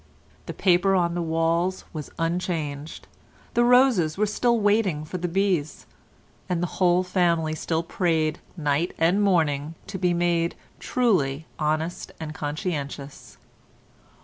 [0.47, 3.07] The paper on the walls was unchanged;
[3.53, 5.85] the roses were still waiting for the bees;
[6.49, 12.33] and the whole family still prayed night and morning to be made "truly honest and
[12.33, 13.37] conscientious."